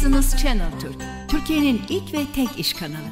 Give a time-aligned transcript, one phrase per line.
[0.00, 0.96] Business Channel Türk,
[1.28, 3.10] Türkiye'nin ilk ve tek iş kanalı.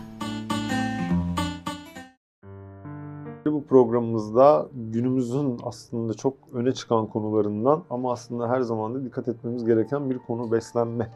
[3.46, 9.64] Bu programımızda günümüzün aslında çok öne çıkan konularından ama aslında her zaman da dikkat etmemiz
[9.64, 11.12] gereken bir konu beslenme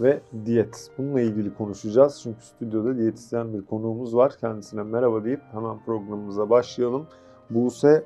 [0.00, 0.90] ve diyet.
[0.98, 2.20] Bununla ilgili konuşacağız.
[2.22, 4.32] Çünkü stüdyoda diyetisyen bir konuğumuz var.
[4.40, 7.06] Kendisine merhaba deyip hemen programımıza başlayalım.
[7.50, 8.04] Buse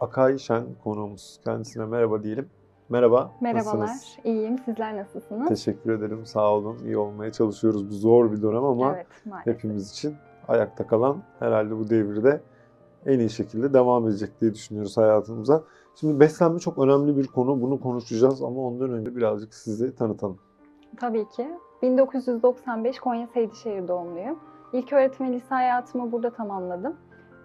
[0.00, 1.40] Akay Şen konuğumuz.
[1.44, 2.50] Kendisine merhaba diyelim.
[2.88, 3.30] Merhaba.
[3.40, 3.78] Merhabalar.
[3.78, 4.18] Nasılsınız?
[4.24, 4.58] İyiyim.
[4.58, 5.48] Sizler nasılsınız?
[5.48, 6.26] Teşekkür ederim.
[6.26, 6.78] Sağ olun.
[6.84, 7.90] İyi olmaya çalışıyoruz.
[7.90, 9.54] Bu zor bir dönem ama Evet, maalesef.
[9.54, 10.14] hepimiz için
[10.48, 12.40] ayakta kalan herhalde bu devirde
[13.06, 15.62] en iyi şekilde devam edecek diye düşünüyoruz hayatımıza.
[16.00, 17.62] Şimdi beslenme çok önemli bir konu.
[17.62, 20.38] Bunu konuşacağız ama ondan önce birazcık sizi tanıtalım.
[21.00, 21.48] Tabii ki.
[21.82, 24.38] 1995 Konya Seydişehir doğumluyum.
[24.72, 26.96] İlk öğretim lise hayatımı burada tamamladım.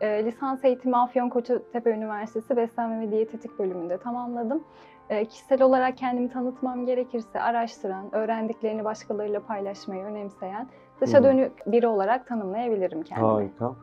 [0.01, 4.63] Ee, lisans eğitimi Afyon Kocatepe Üniversitesi Beslenme ve Diyetetik bölümünde tamamladım.
[5.11, 10.67] Ee, kişisel olarak kendimi tanıtmam gerekirse araştıran, öğrendiklerini başkalarıyla paylaşmayı önemseyen,
[11.01, 13.27] dışa dönük biri olarak tanımlayabilirim kendimi.
[13.27, 13.75] Harika.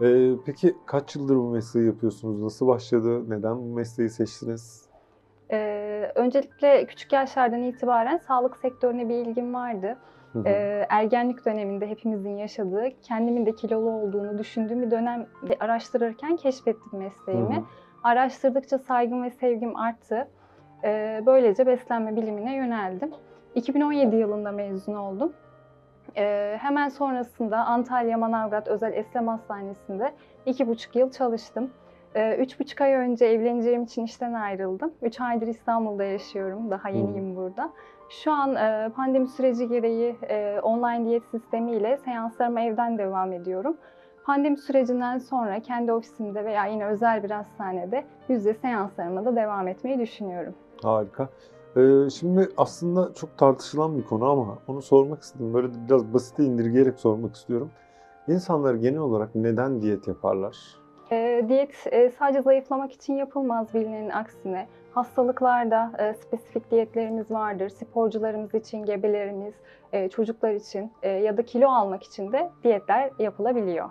[0.00, 2.42] Ee, peki kaç yıldır bu mesleği yapıyorsunuz?
[2.42, 3.30] Nasıl başladı?
[3.30, 4.88] Neden bu mesleği seçtiniz?
[5.52, 9.96] Ee, öncelikle küçük yaşlardan itibaren sağlık sektörüne bir ilgim vardı.
[10.32, 10.48] Hı hı.
[10.48, 15.26] Ee, ergenlik döneminde hepimizin yaşadığı, kendimin de kilolu olduğunu düşündüğüm bir dönem
[15.60, 17.56] araştırırken keşfettim mesleğimi.
[17.56, 17.64] Hı hı.
[18.02, 20.28] Araştırdıkça saygım ve sevgim arttı.
[20.84, 23.10] Ee, böylece beslenme bilimine yöneldim.
[23.54, 25.32] 2017 yılında mezun oldum.
[26.16, 30.12] Ee, hemen sonrasında Antalya Manavgat Özel Eslem Hastanesi'nde
[30.46, 31.70] iki buçuk yıl çalıştım.
[32.14, 34.92] Ee, üç buçuk ay önce evleneceğim için işten ayrıldım.
[35.02, 36.70] Üç aydır İstanbul'da yaşıyorum.
[36.70, 37.70] Daha yeniyim burada.
[38.08, 43.76] Şu an e, pandemi süreci gereği e, online diyet sistemiyle seanslarıma evden devam ediyorum.
[44.24, 49.98] Pandemi sürecinden sonra kendi ofisimde veya yine özel bir hastanede yüzde seanslarıma da devam etmeyi
[49.98, 50.54] düşünüyorum.
[50.84, 51.28] Harika.
[51.76, 55.54] Ee, şimdi aslında çok tartışılan bir konu ama onu sormak istedim.
[55.54, 57.70] Böyle biraz basite indirgeyerek sormak istiyorum.
[58.28, 60.56] İnsanlar genel olarak neden diyet yaparlar?
[61.10, 64.68] E, diyet e, sadece zayıflamak için yapılmaz bilinenin aksine.
[64.92, 67.68] Hastalıklarda e, spesifik diyetlerimiz vardır.
[67.68, 69.54] Sporcularımız için, gebelerimiz,
[69.92, 73.90] e, çocuklar için e, ya da kilo almak için de diyetler yapılabiliyor.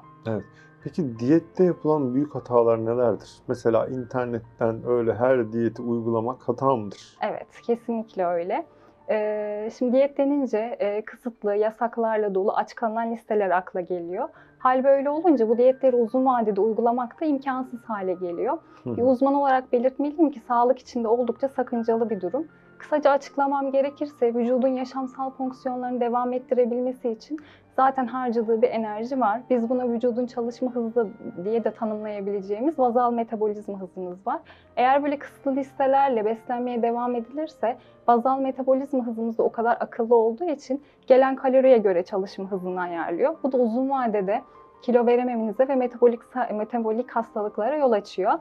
[0.84, 3.42] Peki diyette yapılan büyük hatalar nelerdir?
[3.48, 7.18] Mesela internetten öyle her diyeti uygulamak hata mıdır?
[7.22, 8.66] Evet, kesinlikle öyle.
[9.10, 14.30] Ee, şimdi diyet denince e, kısıtlı, yasaklarla dolu aç kalınan listeler akla geliyor.
[14.60, 18.58] Hal böyle olunca bu diyetleri uzun vadede uygulamak da imkansız hale geliyor.
[18.84, 19.06] Hı Bir hı.
[19.06, 22.48] uzman olarak belirtmeliyim ki sağlık içinde oldukça sakıncalı bir durum.
[22.84, 27.40] Kısaca açıklamam gerekirse vücudun yaşamsal fonksiyonlarını devam ettirebilmesi için
[27.76, 29.42] zaten harcadığı bir enerji var.
[29.50, 31.08] Biz buna vücudun çalışma hızı
[31.44, 34.40] diye de tanımlayabileceğimiz vazal metabolizma hızımız var.
[34.76, 37.78] Eğer böyle kısıtlı listelerle beslenmeye devam edilirse
[38.08, 43.36] bazal metabolizma hızımız da o kadar akıllı olduğu için gelen kaloriye göre çalışma hızını ayarlıyor.
[43.44, 44.42] Bu da uzun vadede
[44.82, 46.20] kilo verememenize ve metabolik
[46.52, 48.34] metabolik hastalıklara yol açıyor.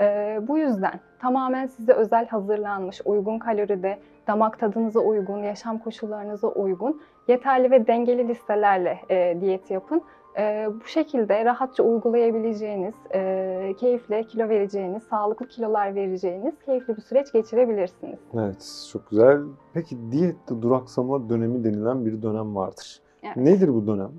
[0.00, 7.00] Ee, bu yüzden tamamen size özel hazırlanmış, uygun kaloride, damak tadınıza uygun, yaşam koşullarınıza uygun,
[7.28, 10.02] yeterli ve dengeli listelerle e, diyet yapın.
[10.38, 17.32] E, bu şekilde rahatça uygulayabileceğiniz, e, keyifle kilo vereceğiniz, sağlıklı kilolar vereceğiniz keyifli bir süreç
[17.32, 18.18] geçirebilirsiniz.
[18.34, 19.40] Evet, çok güzel.
[19.74, 23.00] Peki diyette duraksama dönemi denilen bir dönem vardır.
[23.22, 23.36] Evet.
[23.36, 24.10] Nedir bu dönem?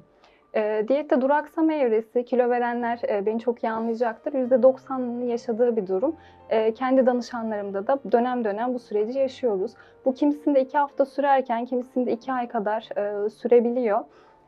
[0.55, 4.33] E, diyette duraksama evresi, kilo verenler e, beni çok iyi anlayacaktır.
[4.33, 6.15] %90'ının yaşadığı bir durum.
[6.49, 9.71] E, kendi danışanlarımda da dönem dönem bu süreci yaşıyoruz.
[10.05, 13.99] Bu kimisinde iki hafta sürerken kimisinde iki ay kadar e, sürebiliyor.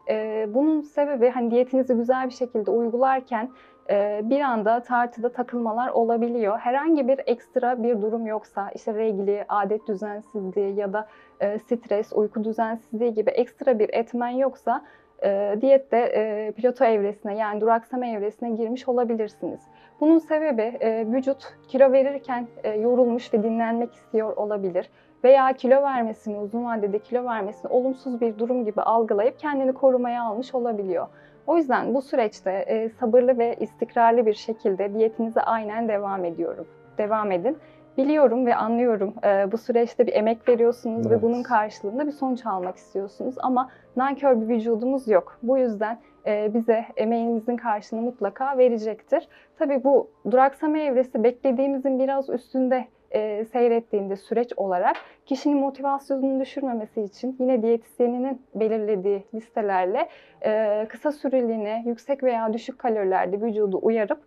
[0.09, 3.49] E, bunun sebebi hani diyetinizi güzel bir şekilde uygularken
[3.89, 6.59] e, bir anda tartıda takılmalar olabiliyor.
[6.59, 11.07] Herhangi bir ekstra bir durum yoksa işte regli, adet düzensizliği ya da
[11.39, 14.81] e, stres, uyku düzensizliği gibi ekstra bir etmen yoksa
[15.23, 19.61] e, diyette e, plato evresine yani duraksama evresine girmiş olabilirsiniz.
[20.01, 24.89] Bunun sebebi e, vücut kilo verirken e, yorulmuş ve dinlenmek istiyor olabilir.
[25.23, 30.55] Veya kilo vermesini, uzun vadede kilo vermesini olumsuz bir durum gibi algılayıp kendini korumaya almış
[30.55, 31.07] olabiliyor.
[31.47, 36.67] O yüzden bu süreçte e, sabırlı ve istikrarlı bir şekilde diyetinize aynen devam ediyorum.
[36.97, 37.57] Devam edin.
[37.97, 41.23] Biliyorum ve anlıyorum e, bu süreçte bir emek veriyorsunuz ve Evet.
[41.23, 45.37] bunun karşılığında bir sonuç almak istiyorsunuz ama nankör bir vücudumuz yok.
[45.43, 49.27] Bu yüzden e, bize emeğinizin karşılığını mutlaka verecektir.
[49.59, 54.95] Tabii bu duraksama evresi beklediğimizin biraz üstünde e, seyrettiğinde süreç olarak
[55.25, 60.09] kişinin motivasyonunu düşürmemesi için yine diyetisyeninin belirlediği listelerle
[60.45, 64.19] e, kısa süreliğine yüksek veya düşük kalorilerde vücudu uyarıp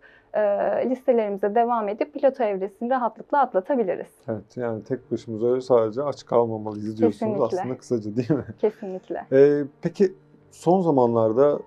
[0.89, 4.07] listelerimize devam edip piloto evresini rahatlıkla atlatabiliriz.
[4.27, 7.59] Evet yani tek başımıza sadece aç kalmamalıyız diyorsunuz Kesinlikle.
[7.59, 8.45] aslında kısaca değil mi?
[8.59, 9.25] Kesinlikle.
[9.31, 10.13] Ee, peki
[10.51, 11.59] son zamanlarda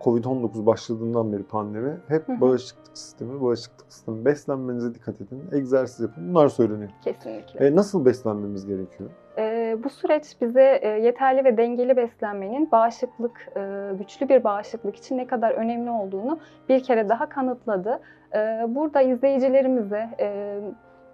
[0.00, 6.48] Covid-19 başladığından beri pandemi hep bağışıklık sistemi, bağışıklık sistemi, beslenmenize dikkat edin, egzersiz yapın bunlar
[6.48, 6.90] söyleniyor.
[7.04, 7.66] Kesinlikle.
[7.66, 9.10] E, nasıl beslenmemiz gerekiyor?
[9.38, 13.60] Ee, bu süreç bize e, yeterli ve dengeli beslenmenin bağışıklık, e,
[13.98, 16.38] güçlü bir bağışıklık için ne kadar önemli olduğunu
[16.68, 18.00] bir kere daha kanıtladı.
[18.34, 20.58] Ee, burada izleyicilerimize e,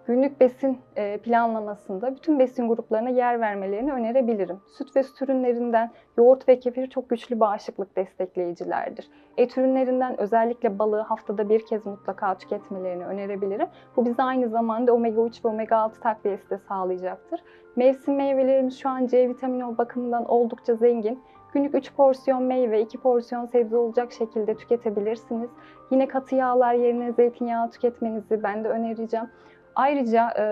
[0.06, 4.60] günlük besin e, planlamasında bütün besin gruplarına yer vermelerini önerebilirim.
[4.66, 9.08] Süt ve süt ürünlerinden yoğurt ve kefir çok güçlü bağışıklık destekleyicilerdir.
[9.36, 13.66] Et ürünlerinden özellikle balığı haftada bir kez mutlaka tüketmelerini önerebilirim.
[13.96, 17.40] Bu bize aynı zamanda omega 3 ve omega 6 takviyesi de sağlayacaktır.
[17.76, 21.22] Mevsim meyvelerimiz şu an C vitamini bakımından oldukça zengin.
[21.52, 25.50] Günlük 3 porsiyon meyve, 2 porsiyon sebze olacak şekilde tüketebilirsiniz.
[25.90, 29.26] Yine katı yağlar yerine zeytinyağı tüketmenizi ben de önereceğim.
[29.76, 30.44] Ayrıca e,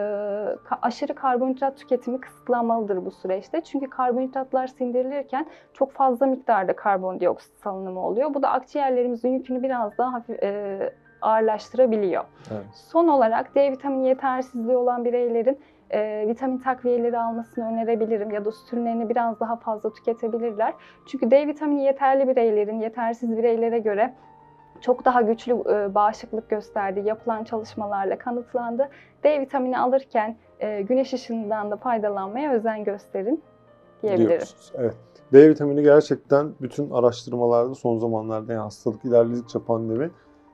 [0.82, 3.60] aşırı karbonhidrat tüketimi kısıtlanmalıdır bu süreçte.
[3.60, 8.34] Çünkü karbonhidratlar sindirilirken çok fazla miktarda karbondioksit salınımı oluyor.
[8.34, 10.92] Bu da akciğerlerimizin yükünü biraz daha hafif, e,
[11.22, 12.24] ağırlaştırabiliyor.
[12.52, 12.64] Evet.
[12.74, 15.58] Son olarak D vitamini yetersizliği olan bireylerin
[15.90, 20.74] e, vitamin takviyeleri almasını önerebilirim ya da süt ürünlerini biraz daha fazla tüketebilirler.
[21.06, 24.14] Çünkü D vitamini yeterli bireylerin yetersiz bireylere göre
[24.82, 28.88] çok daha güçlü e, bağışıklık gösterdiği yapılan çalışmalarla kanıtlandı.
[29.25, 33.43] D vitamini alırken e, güneş ışığından da faydalanmaya özen gösterin
[34.02, 34.29] diyebilirim.
[34.29, 34.73] diyorsunuz.
[34.75, 34.96] Evet.
[35.32, 40.11] D vitamini gerçekten bütün araştırmalarda son zamanlarda yani hastalık ilerledikçe pandemi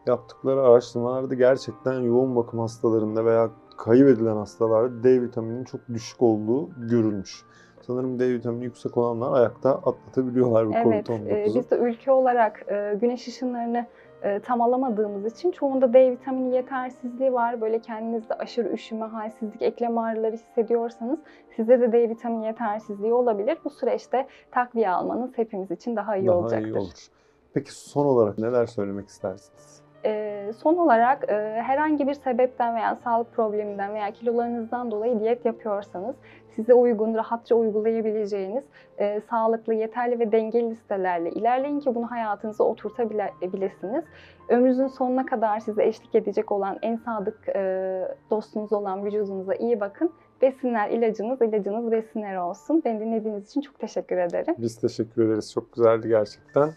[0.06, 7.44] yaptıkları araştırmalarda gerçekten yoğun bakım hastalarında veya kaybedilen hastalarda D vitamininin çok düşük olduğu görülmüş.
[7.86, 11.54] Sanırım D vitamini yüksek olanlar ayakta atlatabiliyorlar bu Evet, e, COVID-19'u.
[11.54, 12.66] biz de ülke olarak
[13.00, 13.86] güneş ışınlarını
[14.22, 17.60] e, tam alamadığımız için çoğunda D vitamini yetersizliği var.
[17.60, 21.18] Böyle kendinizde aşırı üşüme, halsizlik, eklem ağrıları hissediyorsanız
[21.56, 23.58] size de D vitamini yetersizliği olabilir.
[23.64, 26.68] Bu süreçte takviye almanız hepimiz için daha iyi Daha olacaktır.
[26.68, 27.08] iyi olur.
[27.54, 29.82] Peki son olarak neler söylemek istersiniz?
[30.04, 36.16] Ee, son olarak e, herhangi bir sebepten veya sağlık probleminden veya kilolarınızdan dolayı diyet yapıyorsanız
[36.58, 38.64] size uygun, rahatça uygulayabileceğiniz
[38.98, 44.04] e, sağlıklı, yeterli ve dengeli listelerle ilerleyin ki bunu hayatınıza oturtabilirsiniz.
[44.48, 50.12] Ömrünüzün sonuna kadar size eşlik edecek olan en sadık e, dostunuz olan vücudunuza iyi bakın.
[50.42, 52.82] Besinler ilacınız, ilacınız besinler olsun.
[52.84, 54.54] Beni dinlediğiniz için çok teşekkür ederim.
[54.58, 55.52] Biz teşekkür ederiz.
[55.52, 56.70] Çok güzeldi gerçekten.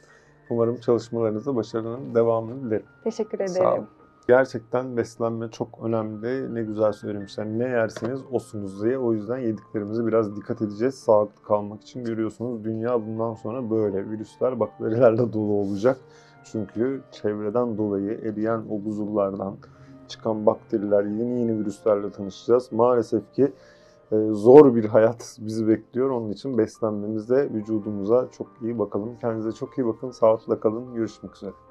[0.50, 2.86] Umarım çalışmalarınızda başarının devamını dilerim.
[3.04, 3.88] Teşekkür Sağ olun.
[4.28, 6.56] Gerçekten beslenme çok önemli.
[6.56, 7.46] Ne güzel söylemişler.
[7.46, 8.98] Ne yerseniz osunuz diye.
[8.98, 10.96] O yüzden yediklerimize biraz dikkat edeceğiz.
[10.96, 12.64] Sağlıklı kalmak için görüyorsunuz.
[12.64, 14.10] Dünya bundan sonra böyle.
[14.10, 15.98] Virüsler, bakterilerle dolu olacak.
[16.44, 19.56] Çünkü çevreden dolayı eriyen o buzullardan
[20.08, 22.72] çıkan bakteriler, yeni yeni virüslerle tanışacağız.
[22.72, 23.54] Maalesef ki
[24.12, 26.10] e, zor bir hayat bizi bekliyor.
[26.10, 29.18] Onun için beslenmemize, vücudumuza çok iyi bakalım.
[29.22, 30.12] Kendinize çok iyi bakın.
[30.12, 30.94] Sağlıkla kalın.
[30.94, 31.71] Görüşmek üzere.